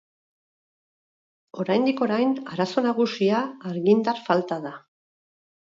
[1.65, 4.79] Oraindik orain arazo nagusia argindar falta da.